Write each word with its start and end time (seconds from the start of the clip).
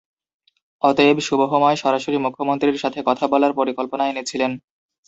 অতএব, 0.81 1.17
সুবহময় 1.19 1.77
সরাসরি 1.83 2.17
মুখ্যমন্ত্রীর 2.17 2.81
সাথে 2.83 2.99
কথা 3.07 3.25
বলার 3.27 3.51
পরিকল্পনা 3.59 4.03
এনেছিলেন। 4.07 4.51